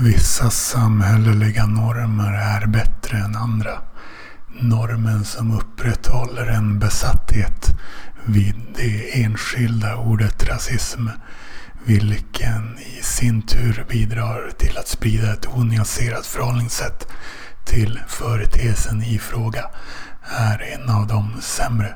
Vissa 0.00 0.50
samhälleliga 0.50 1.66
normer 1.66 2.32
är 2.32 2.66
bättre 2.66 3.18
än 3.18 3.36
andra. 3.36 3.82
Normen 4.60 5.24
som 5.24 5.58
upprätthåller 5.58 6.46
en 6.46 6.78
besatthet 6.78 7.78
vid 8.24 8.54
det 8.76 9.22
enskilda 9.22 9.96
ordet 9.96 10.48
rasism 10.48 11.08
vilken 11.84 12.78
i 12.78 13.02
sin 13.02 13.42
tur 13.42 13.86
bidrar 13.88 14.50
till 14.58 14.78
att 14.78 14.88
sprida 14.88 15.32
ett 15.32 15.46
onyanserat 15.46 16.26
förhållningssätt 16.26 17.08
till 17.64 18.00
företeelsen 18.08 19.02
i 19.02 19.18
fråga 19.18 19.64
är 20.38 20.62
en 20.62 20.90
av 20.90 21.06
de 21.06 21.40
sämre. 21.40 21.94